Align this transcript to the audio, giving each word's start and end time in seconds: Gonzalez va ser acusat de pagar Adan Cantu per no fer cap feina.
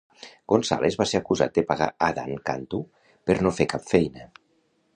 Gonzalez 0.51 0.95
va 1.01 1.05
ser 1.11 1.19
acusat 1.19 1.53
de 1.59 1.63
pagar 1.73 1.89
Adan 2.07 2.33
Cantu 2.49 2.79
per 3.29 3.37
no 3.47 3.53
fer 3.61 3.69
cap 3.75 3.87
feina. 3.93 4.27